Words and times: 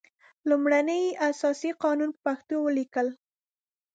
لومړنی 0.49 1.03
اساسي 1.29 1.71
قانون 1.83 2.09
په 2.13 2.19
پښتو 2.25 2.55
ولیکل. 2.61 3.07